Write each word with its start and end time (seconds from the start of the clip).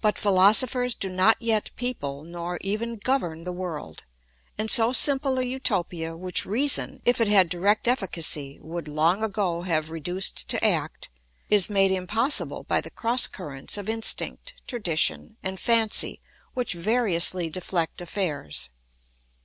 But 0.00 0.16
philosophers 0.16 0.94
do 0.94 1.08
not 1.08 1.36
yet 1.42 1.72
people 1.74 2.22
nor 2.22 2.56
even 2.60 2.94
govern 2.94 3.42
the 3.42 3.50
world, 3.50 4.04
and 4.56 4.70
so 4.70 4.92
simple 4.92 5.38
a 5.38 5.42
Utopia 5.42 6.16
which 6.16 6.46
reason, 6.46 7.02
if 7.04 7.20
it 7.20 7.26
had 7.26 7.48
direct 7.48 7.88
efficacy, 7.88 8.60
would 8.62 8.86
long 8.86 9.24
ago 9.24 9.62
have 9.62 9.90
reduced 9.90 10.48
to 10.50 10.64
act, 10.64 11.08
is 11.50 11.68
made 11.68 11.90
impossible 11.90 12.62
by 12.62 12.80
the 12.80 12.90
cross 12.92 13.26
currents 13.26 13.76
of 13.76 13.88
instinct, 13.88 14.54
tradition, 14.68 15.36
and 15.42 15.58
fancy 15.58 16.20
which 16.52 16.74
variously 16.74 17.50
deflect 17.50 18.00
affairs. 18.00 18.70